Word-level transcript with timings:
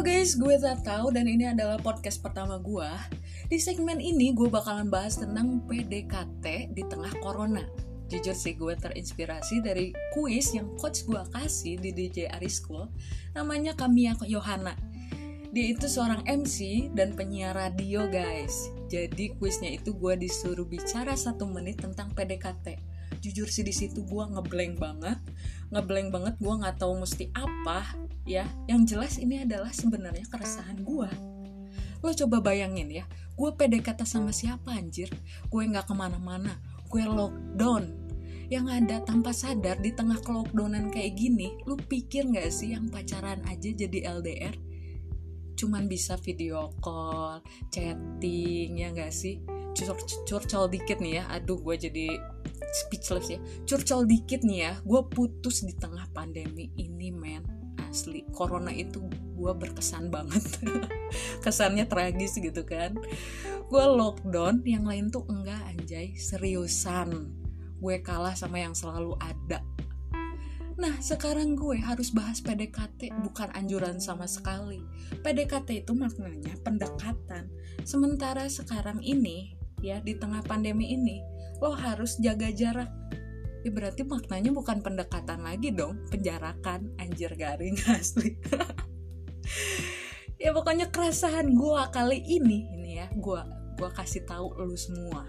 Halo 0.00 0.16
guys, 0.16 0.32
gue 0.32 0.56
tahu 0.80 1.12
dan 1.12 1.28
ini 1.28 1.44
adalah 1.44 1.76
podcast 1.76 2.24
pertama 2.24 2.56
gue. 2.56 2.88
Di 3.52 3.60
segmen 3.60 4.00
ini 4.00 4.32
gue 4.32 4.48
bakalan 4.48 4.88
bahas 4.88 5.20
tentang 5.20 5.60
PDKT 5.68 6.72
di 6.72 6.88
tengah 6.88 7.12
corona. 7.20 7.60
Jujur 8.08 8.32
sih 8.32 8.56
gue 8.56 8.72
terinspirasi 8.80 9.60
dari 9.60 9.92
kuis 10.16 10.56
yang 10.56 10.72
coach 10.80 11.04
gue 11.04 11.20
kasih 11.36 11.76
di 11.76 11.92
DJ 11.92 12.32
Ari 12.32 12.48
School. 12.48 12.88
Namanya 13.36 13.76
Kamia 13.76 14.16
Yohana. 14.24 14.72
Dia 15.52 15.68
itu 15.68 15.84
seorang 15.84 16.24
MC 16.24 16.88
dan 16.96 17.12
penyiar 17.12 17.52
radio 17.52 18.08
guys. 18.08 18.72
Jadi 18.88 19.36
kuisnya 19.36 19.68
itu 19.68 19.92
gue 19.92 20.16
disuruh 20.16 20.64
bicara 20.64 21.12
satu 21.12 21.44
menit 21.44 21.76
tentang 21.84 22.08
PDKT 22.16 22.88
jujur 23.20 23.52
sih 23.52 23.60
di 23.60 23.70
situ 23.70 24.00
gue 24.08 24.24
ngeblank 24.32 24.80
banget 24.80 25.20
ngeblank 25.68 26.08
banget 26.08 26.34
gue 26.40 26.54
nggak 26.56 26.76
tahu 26.80 27.04
mesti 27.04 27.28
apa 27.36 27.84
ya 28.30 28.46
yang 28.70 28.86
jelas 28.86 29.18
ini 29.18 29.42
adalah 29.42 29.74
sebenarnya 29.74 30.22
keresahan 30.30 30.86
gue 30.86 31.10
lo 32.00 32.10
coba 32.14 32.38
bayangin 32.40 32.88
ya 32.88 33.04
gue 33.40 33.50
PDKT 33.56 34.04
sama 34.04 34.36
siapa 34.36 34.76
anjir? 34.76 35.08
Gue 35.48 35.64
nggak 35.64 35.88
ke 35.88 35.94
mana-mana 35.96 36.60
gue 36.92 37.00
lockdown. 37.08 37.88
Yang 38.52 38.66
ada 38.82 38.96
tanpa 39.06 39.30
sadar 39.32 39.80
di 39.80 39.96
tengah 39.96 40.20
lockdownan 40.20 40.92
kayak 40.92 41.16
gini 41.16 41.56
lu 41.64 41.78
pikir 41.80 42.28
nggak 42.28 42.52
sih 42.52 42.76
yang 42.76 42.92
pacaran 42.92 43.40
aja 43.48 43.72
jadi 43.72 44.12
LDR 44.20 44.52
cuman 45.54 45.92
bisa 45.92 46.16
video 46.16 46.72
call 46.80 47.44
chatting 47.72 48.76
ya 48.76 48.92
nggak 48.92 49.12
sih? 49.12 49.40
Curcol 49.72 49.96
curcol 50.28 50.64
dikit 50.68 50.98
nih 51.00 51.22
ya 51.22 51.24
aduh 51.32 51.56
gue 51.64 51.76
jadi 51.80 52.06
speechless 52.84 53.28
ya. 53.32 53.38
Curcol 53.64 54.04
dikit 54.04 54.44
nih 54.44 54.68
ya 54.68 54.72
gue 54.84 55.00
putus 55.08 55.64
di 55.64 55.72
tengah 55.72 56.04
pandemi 56.12 56.68
ini 56.76 57.08
men 57.08 57.59
asli. 57.90 58.22
Corona 58.30 58.70
itu 58.70 59.02
gue 59.34 59.52
berkesan 59.52 60.08
banget. 60.08 60.46
Kesannya 61.44 61.90
tragis 61.90 62.38
gitu 62.38 62.62
kan. 62.62 62.94
Gue 63.66 63.84
lockdown 63.84 64.62
yang 64.62 64.86
lain 64.86 65.10
tuh 65.10 65.26
enggak 65.26 65.58
anjay. 65.66 66.14
Seriusan. 66.14 67.34
Gue 67.82 67.98
kalah 68.00 68.38
sama 68.38 68.62
yang 68.62 68.72
selalu 68.72 69.18
ada. 69.18 69.60
Nah, 70.80 70.96
sekarang 70.96 71.60
gue 71.60 71.76
harus 71.76 72.08
bahas 72.08 72.40
PDKT 72.40 73.12
bukan 73.20 73.52
anjuran 73.52 74.00
sama 74.00 74.24
sekali. 74.24 74.80
PDKT 75.20 75.84
itu 75.84 75.92
maknanya 75.92 76.56
pendekatan. 76.64 77.52
Sementara 77.84 78.48
sekarang 78.48 79.04
ini, 79.04 79.60
ya 79.84 80.00
di 80.00 80.16
tengah 80.16 80.40
pandemi 80.40 80.96
ini, 80.96 81.20
lo 81.60 81.76
harus 81.76 82.16
jaga 82.16 82.48
jarak 82.48 82.88
ya 83.60 83.70
berarti 83.70 84.02
maknanya 84.06 84.50
bukan 84.54 84.80
pendekatan 84.80 85.44
lagi 85.44 85.72
dong 85.72 86.00
penjarakan. 86.08 86.94
Anjir 86.96 87.34
garing 87.36 87.76
asli. 87.96 88.36
Ya 90.40 90.56
pokoknya 90.56 90.88
keresahan 90.88 91.52
gue 91.52 91.82
kali 91.92 92.18
ini 92.24 92.64
ini 92.72 92.90
ya 92.96 93.12
gue 93.12 93.40
gue 93.76 93.90
kasih 93.92 94.24
tahu 94.24 94.56
lu 94.56 94.76
semua. 94.76 95.28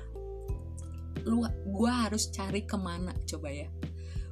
Lu 1.27 1.43
gue 1.47 1.91
harus 1.91 2.31
cari 2.31 2.63
ke 2.63 2.79
mana 2.79 3.11
coba 3.27 3.51
ya. 3.51 3.67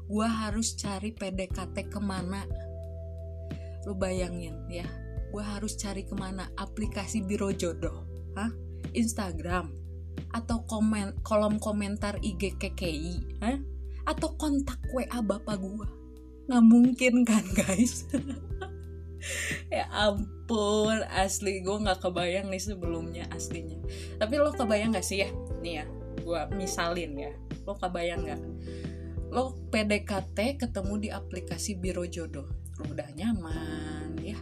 Gue 0.10 0.26
harus 0.26 0.74
cari 0.80 1.12
PDKT 1.12 1.92
ke 1.92 2.00
mana? 2.00 2.48
Lu 3.84 3.94
bayangin 4.00 4.66
ya 4.72 4.88
gue 5.30 5.44
harus 5.46 5.78
cari 5.78 6.04
ke 6.06 6.18
mana? 6.18 6.50
Aplikasi 6.58 7.22
biro 7.22 7.54
jodoh 7.54 8.06
hah? 8.34 8.50
Instagram? 8.98 9.70
Atau 10.34 10.66
komen 10.66 11.22
kolom 11.22 11.62
komentar 11.62 12.18
IG 12.22 12.58
KKI 12.58 13.16
eh? 13.46 13.58
Atau 14.10 14.34
kontak 14.34 14.82
WA 14.90 15.22
bapak 15.22 15.62
gua. 15.62 15.86
Nggak 16.50 16.66
mungkin 16.66 17.14
kan 17.22 17.46
guys? 17.54 18.10
Ya 19.68 19.84
ampun 19.92 21.04
asli. 21.12 21.60
Gue 21.60 21.76
nggak 21.76 22.00
kebayang 22.08 22.48
nih 22.48 22.64
sebelumnya 22.64 23.28
aslinya. 23.36 23.76
Tapi 24.16 24.40
lo 24.40 24.56
kebayang 24.56 24.96
gak 24.96 25.04
sih 25.04 25.28
ya? 25.28 25.30
Nih 25.60 25.84
ya 25.84 25.86
gue 26.24 26.42
misalin 26.56 27.20
ya. 27.20 27.36
Lo 27.68 27.76
kebayang 27.76 28.24
nggak? 28.24 28.42
Lo 29.30 29.60
PDKT 29.70 30.56
ketemu 30.56 30.94
di 31.04 31.10
aplikasi 31.12 31.76
biro 31.76 32.08
jodoh. 32.08 32.48
Udah 32.80 33.12
nyaman 33.12 34.16
ya 34.24 34.40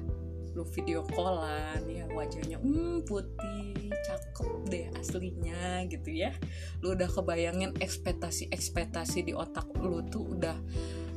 lu 0.58 0.66
video 0.74 1.06
callan 1.14 1.86
ya 1.86 2.10
wajahnya 2.10 2.58
hmm 2.58 3.06
putih 3.06 3.94
cakep 3.94 4.50
deh 4.74 4.86
aslinya 4.98 5.86
gitu 5.86 6.10
ya. 6.10 6.34
Lu 6.82 6.98
udah 6.98 7.06
kebayangin 7.06 7.78
ekspektasi 7.78 8.50
ekspektasi 8.50 9.22
di 9.22 9.38
otak 9.38 9.70
lu 9.78 10.02
tuh 10.10 10.26
udah 10.34 10.58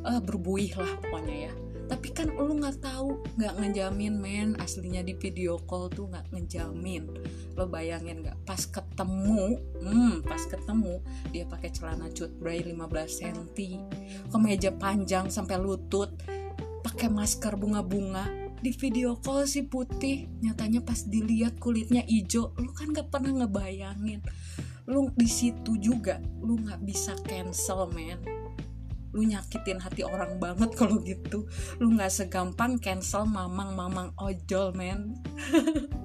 uh, 0.05 0.21
berbuih 0.21 0.77
lah 0.77 0.93
pokoknya 1.01 1.37
ya. 1.49 1.53
Tapi 1.89 2.09
kan 2.15 2.29
lu 2.31 2.55
nggak 2.61 2.85
tahu 2.85 3.19
nggak 3.41 3.55
ngejamin 3.59 4.15
men 4.21 4.49
aslinya 4.61 5.03
di 5.03 5.17
video 5.17 5.57
call 5.65 5.89
tuh 5.89 6.13
nggak 6.13 6.37
ngejamin. 6.37 7.09
Lo 7.57 7.65
bayangin 7.65 8.21
nggak? 8.21 8.45
Pas 8.45 8.61
ketemu 8.61 9.57
hmm 9.81 10.21
pas 10.23 10.43
ketemu 10.45 11.01
dia 11.33 11.49
pakai 11.49 11.73
celana 11.73 12.13
cut 12.13 12.29
bray 12.37 12.61
15 12.61 12.77
cm 13.09 13.41
kemeja 14.29 14.71
panjang 14.77 15.33
sampai 15.33 15.57
lutut 15.57 16.13
pakai 16.81 17.09
masker 17.13 17.57
bunga-bunga 17.57 18.40
di 18.61 18.77
video 18.77 19.17
call 19.17 19.49
si 19.49 19.65
putih 19.65 20.29
nyatanya 20.45 20.85
pas 20.85 21.09
dilihat 21.09 21.57
kulitnya 21.57 22.05
hijau 22.05 22.53
lu 22.61 22.71
kan 22.77 22.93
gak 22.93 23.09
pernah 23.09 23.45
ngebayangin. 23.45 24.21
Lu 24.89 25.09
di 25.17 25.29
situ 25.29 25.81
juga 25.81 26.21
lu 26.43 26.61
nggak 26.61 26.83
bisa 26.85 27.17
cancel 27.25 27.89
men 27.93 28.40
lu 29.11 29.27
nyakitin 29.27 29.83
hati 29.83 30.07
orang 30.07 30.39
banget 30.39 30.71
kalau 30.79 31.03
gitu. 31.03 31.47
Lu 31.83 31.95
nggak 31.95 32.11
segampang 32.11 32.79
cancel 32.79 33.27
mamang 33.27 33.75
mamang 33.75 34.15
ojol 34.19 34.71
men. 34.75 35.19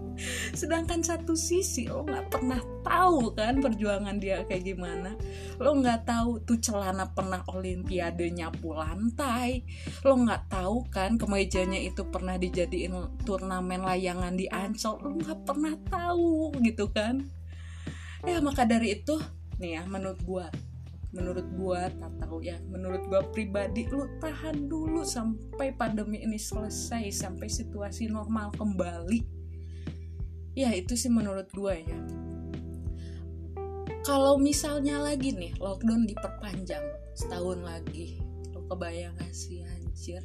Sedangkan 0.55 1.03
satu 1.03 1.35
sisi 1.35 1.91
lo 1.91 2.07
nggak 2.07 2.31
pernah 2.31 2.61
tahu 2.87 3.35
kan 3.35 3.59
perjuangan 3.59 4.15
dia 4.17 4.47
kayak 4.47 4.63
gimana. 4.63 5.11
Lo 5.59 5.75
nggak 5.75 6.07
tahu 6.07 6.39
tuh 6.47 6.57
celana 6.63 7.11
pernah 7.11 7.43
olimpiade 7.51 8.31
nyapu 8.31 8.71
lantai 8.71 9.67
lo 10.07 10.15
nggak 10.15 10.47
tahu 10.47 10.87
kan 10.87 11.19
kemejanya 11.19 11.77
itu 11.83 12.07
pernah 12.07 12.39
dijadiin 12.39 13.25
turnamen 13.27 13.83
layangan 13.83 14.33
di 14.33 14.47
ancol. 14.47 15.03
Lo 15.03 15.11
nggak 15.19 15.39
pernah 15.43 15.75
tahu 15.91 16.55
gitu 16.63 16.89
kan. 16.95 17.27
Ya 18.25 18.41
maka 18.41 18.65
dari 18.65 18.97
itu 18.97 19.19
nih 19.59 19.79
ya 19.79 19.83
menurut 19.85 20.19
gua 20.23 20.47
menurut 21.15 21.47
gua 21.55 21.87
tak 21.95 22.11
tahu 22.19 22.43
ya 22.43 22.59
menurut 22.67 23.07
gua 23.07 23.23
pribadi 23.31 23.87
lu 23.87 24.03
tahan 24.19 24.67
dulu 24.67 25.01
sampai 25.07 25.71
pandemi 25.73 26.21
ini 26.21 26.35
selesai 26.35 27.07
sampai 27.15 27.47
situasi 27.47 28.11
normal 28.11 28.51
kembali. 28.53 29.23
Ya 30.55 30.71
itu 30.71 30.95
sih 30.95 31.11
menurut 31.11 31.51
gue 31.51 31.75
ya. 31.83 31.99
Kalau 34.07 34.39
misalnya 34.39 35.03
lagi 35.03 35.35
nih 35.35 35.51
lockdown 35.59 36.07
diperpanjang 36.07 36.85
setahun 37.11 37.59
lagi 37.59 38.23
lo 38.55 38.63
kebayang 38.71 39.19
gak 39.19 39.35
sih 39.35 39.67
anjir? 39.67 40.23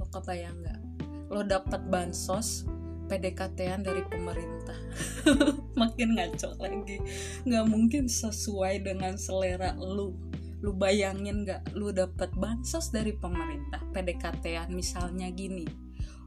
Lo 0.00 0.08
kebayang 0.08 0.56
gak? 0.64 0.80
Lo 1.28 1.44
dapat 1.44 1.84
bansos 1.92 2.64
PDKT-an 3.08 3.82
dari 3.82 4.04
pemerintah. 4.04 4.76
Makin 5.80 6.08
ngaco 6.14 6.50
lagi. 6.60 7.00
Nggak 7.48 7.66
mungkin 7.66 8.04
sesuai 8.06 8.84
dengan 8.84 9.16
selera 9.16 9.72
lu. 9.74 10.14
Lu 10.58 10.74
bayangin 10.74 11.46
gak 11.46 11.70
lu 11.78 11.94
dapat 11.94 12.34
bansos 12.34 12.90
dari 12.90 13.14
pemerintah 13.14 13.78
PDKT-an 13.94 14.74
misalnya 14.74 15.30
gini. 15.32 15.64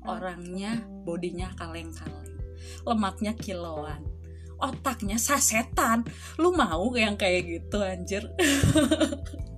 Orangnya 0.07 0.81
bodinya 1.05 1.51
kaleng-kaleng 1.59 2.31
lemaknya 2.85 3.33
kiloan 3.37 4.01
otaknya 4.61 5.17
sasetan. 5.17 6.05
Lu 6.37 6.53
mau 6.53 6.93
yang 6.93 7.17
kayak 7.17 7.49
gitu 7.49 7.81
anjir 7.81 8.29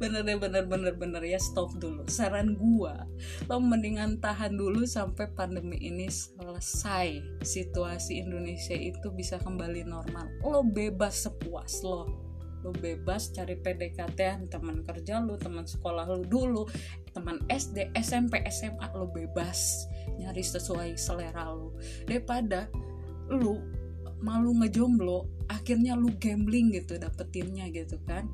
bener 0.00 0.22
deh 0.26 0.36
bener 0.36 0.64
bener 0.66 0.94
bener 0.94 1.22
ya 1.22 1.40
stop 1.40 1.74
dulu. 1.78 2.04
Saran 2.10 2.58
gua 2.58 3.06
lo 3.46 3.62
mendingan 3.62 4.18
tahan 4.20 4.58
dulu 4.58 4.84
sampai 4.84 5.30
pandemi 5.32 5.78
ini 5.80 6.10
selesai. 6.10 7.22
Situasi 7.42 8.22
Indonesia 8.22 8.74
itu 8.74 9.08
bisa 9.14 9.40
kembali 9.40 9.86
normal. 9.86 10.26
Lo 10.42 10.62
bebas 10.66 11.26
sepuas 11.28 11.80
lo. 11.86 12.26
Lu 12.66 12.74
bebas 12.74 13.30
cari 13.30 13.54
PDKT 13.54 14.50
teman 14.50 14.82
kerja 14.82 15.22
lu 15.22 15.38
teman 15.38 15.68
sekolah 15.68 16.02
lu 16.10 16.26
dulu 16.26 16.66
teman 17.14 17.38
SD 17.46 17.94
SMP 17.94 18.42
SMA 18.50 18.90
lu 18.96 19.06
bebas 19.06 19.86
nyari 20.18 20.42
sesuai 20.42 20.98
selera 20.98 21.46
lu 21.54 21.70
daripada 22.10 22.66
lu 23.30 23.62
malu 24.18 24.56
ngejomblo 24.58 25.28
akhirnya 25.46 25.94
lu 25.94 26.10
gambling 26.18 26.74
gitu 26.74 26.98
dapetinnya 26.98 27.70
gitu 27.70 28.00
kan. 28.02 28.26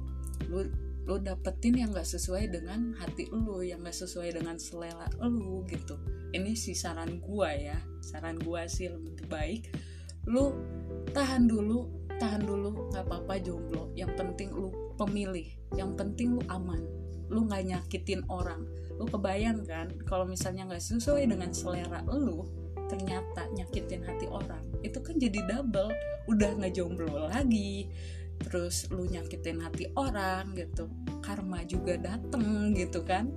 Lu 0.48 0.64
lu 1.02 1.18
dapetin 1.18 1.82
yang 1.82 1.90
gak 1.90 2.06
sesuai 2.06 2.54
dengan 2.54 2.94
hati 2.94 3.26
lu 3.34 3.66
yang 3.66 3.82
gak 3.82 3.96
sesuai 3.96 4.38
dengan 4.38 4.54
selera 4.54 5.10
lu 5.18 5.66
gitu. 5.66 5.98
Ini 6.30 6.54
sih 6.54 6.78
saran 6.78 7.18
gua 7.18 7.50
ya 7.50 7.78
saran 7.98 8.38
gua 8.38 8.70
sih 8.70 8.86
lebih 8.86 9.26
baik. 9.26 9.74
Lu 10.30 10.54
tahan 11.10 11.50
dulu 11.50 12.06
tahan 12.22 12.46
dulu 12.46 12.94
nggak 12.94 13.04
apa-apa 13.10 13.42
jomblo. 13.42 13.90
Yang 13.98 14.14
penting 14.14 14.48
lu 14.54 14.70
pemilih 14.94 15.50
yang 15.74 15.98
penting 15.98 16.38
lu 16.38 16.42
aman. 16.46 16.86
Lu 17.26 17.50
nggak 17.50 17.66
nyakitin 17.66 18.22
orang. 18.30 18.62
Lu 18.94 19.04
kebayang 19.10 19.66
kan 19.66 19.90
kalau 20.06 20.22
misalnya 20.22 20.70
nggak 20.70 20.82
sesuai 20.82 21.26
dengan 21.26 21.50
selera 21.50 22.06
lu 22.06 22.46
ternyata 22.86 23.48
nyakitin 23.56 24.04
hati 24.04 24.28
orang 24.28 24.62
itu 24.86 25.02
kan 25.02 25.18
jadi 25.18 25.42
double. 25.50 25.90
Udah 26.30 26.54
nggak 26.54 26.78
jomblo 26.78 27.26
lagi 27.26 27.90
terus 28.42 28.90
lu 28.90 29.06
nyakitin 29.06 29.62
hati 29.62 29.88
orang 29.94 30.52
gitu 30.58 30.90
karma 31.22 31.62
juga 31.64 31.96
dateng 31.96 32.74
gitu 32.74 33.06
kan. 33.06 33.30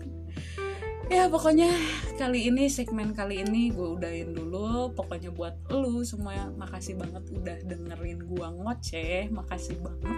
Ya 1.06 1.30
pokoknya 1.30 1.70
kali 2.18 2.50
ini 2.50 2.66
segmen 2.66 3.14
kali 3.14 3.46
ini 3.46 3.70
gue 3.70 3.94
udahin 3.94 4.34
dulu. 4.34 4.90
Pokoknya 4.98 5.30
buat 5.30 5.54
lu 5.70 6.02
semua 6.02 6.50
makasih 6.58 6.98
banget 6.98 7.24
udah 7.30 7.58
dengerin 7.62 8.26
gue 8.26 8.48
ngoceh 8.50 9.30
makasih 9.30 9.78
banget. 9.86 10.18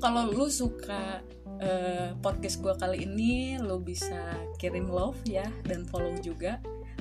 Kalau 0.00 0.28
lu 0.28 0.48
suka 0.52 1.24
uh, 1.60 2.08
podcast 2.20 2.60
gue 2.60 2.74
kali 2.76 3.08
ini 3.08 3.60
lu 3.60 3.80
bisa 3.80 4.36
kirim 4.60 4.88
love 4.88 5.20
ya 5.24 5.48
dan 5.64 5.88
follow 5.88 6.16
juga 6.20 6.60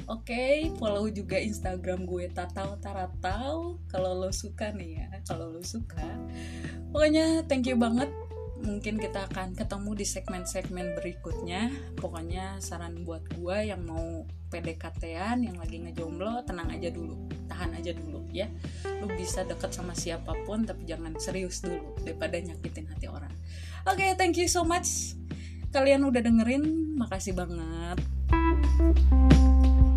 Oke, 0.10 0.34
okay, 0.34 0.56
follow 0.82 1.06
juga 1.14 1.38
Instagram 1.38 2.10
gue 2.10 2.34
Tatau 2.34 2.82
Taratau 2.82 3.78
kalau 3.94 4.18
lo 4.18 4.34
suka 4.34 4.74
nih 4.74 5.06
ya, 5.06 5.10
kalau 5.22 5.54
lo 5.54 5.62
suka. 5.62 6.02
Pokoknya 6.90 7.46
thank 7.46 7.70
you 7.70 7.78
banget. 7.78 8.10
Mungkin 8.66 8.98
kita 8.98 9.30
akan 9.30 9.54
ketemu 9.54 9.94
di 9.94 10.06
segmen-segmen 10.10 10.98
berikutnya. 10.98 11.70
Pokoknya 12.02 12.58
saran 12.58 13.06
buat 13.06 13.22
gue 13.38 13.70
yang 13.70 13.86
mau 13.86 14.26
PDKT-an, 14.50 15.46
yang 15.46 15.62
lagi 15.62 15.78
ngejomblo, 15.78 16.42
tenang 16.42 16.74
aja 16.74 16.90
dulu, 16.90 17.30
tahan 17.46 17.78
aja 17.78 17.94
dulu 17.94 18.26
ya. 18.34 18.50
Lo 19.06 19.14
bisa 19.14 19.46
deket 19.46 19.78
sama 19.78 19.94
siapa 19.94 20.34
pun, 20.42 20.66
tapi 20.66 20.90
jangan 20.90 21.22
serius 21.22 21.62
dulu 21.62 22.02
daripada 22.02 22.42
nyakitin 22.42 22.90
hati 22.90 23.06
orang. 23.06 23.32
Oke, 23.86 24.02
okay, 24.02 24.10
thank 24.18 24.42
you 24.42 24.50
so 24.50 24.66
much. 24.66 25.14
Kalian 25.70 26.02
udah 26.02 26.26
dengerin, 26.26 26.98
makasih 26.98 27.38
banget. 27.38 28.02
thank 28.30 29.12
you 29.14 29.89